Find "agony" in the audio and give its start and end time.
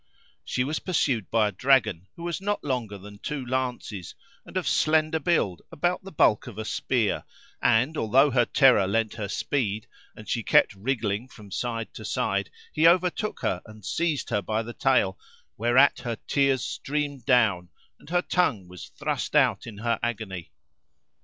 20.01-20.49